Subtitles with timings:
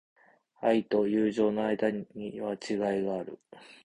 [0.61, 3.37] 愛と友情の間には違いがある。